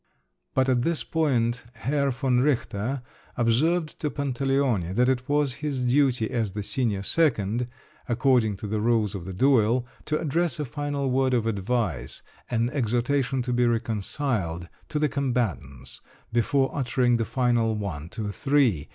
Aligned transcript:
But 0.55 0.67
at 0.67 0.81
this 0.81 1.03
point 1.03 1.63
Herr 1.73 2.09
von 2.09 2.39
Richter 2.39 3.03
observed 3.37 3.99
to 3.99 4.09
Pantaleone 4.09 4.95
that 4.95 5.07
it 5.07 5.29
was 5.29 5.53
his 5.61 5.79
duty, 5.81 6.31
as 6.31 6.53
the 6.53 6.63
senior 6.63 7.03
second, 7.03 7.67
according 8.09 8.57
to 8.57 8.67
the 8.67 8.81
rules 8.81 9.13
of 9.13 9.25
the 9.25 9.33
duel, 9.33 9.85
to 10.05 10.19
address 10.19 10.59
a 10.59 10.65
final 10.65 11.11
word 11.11 11.35
of 11.35 11.45
advice 11.45 12.23
and 12.49 12.71
exhortation 12.71 13.43
to 13.43 13.53
be 13.53 13.67
reconciled 13.67 14.69
to 14.89 14.97
the 14.97 15.07
combatants, 15.07 16.01
before 16.33 16.75
uttering 16.75 17.17
the 17.17 17.23
fatal 17.23 17.75
"one! 17.75 18.09
two! 18.09 18.31
three!" 18.31 18.89